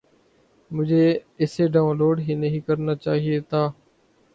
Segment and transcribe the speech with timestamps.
[0.71, 1.03] مجھے
[1.43, 3.63] اسے download ہی نہیں کرنا چاہیے تھا